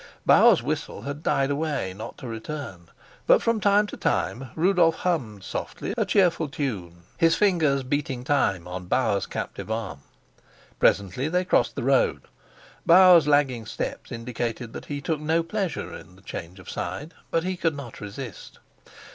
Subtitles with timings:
[0.25, 2.89] Bauer's whistle had died away, not to return;
[3.27, 8.67] but from time to time Rudolf hummed softly a cheerful tune, his fingers beating time
[8.67, 9.99] on Bauer's captive arm.
[10.79, 12.23] Presently they crossed the road.
[12.83, 17.43] Bauer's lagging steps indicated that he took no pleasure in the change of side, but
[17.43, 18.57] he could not resist.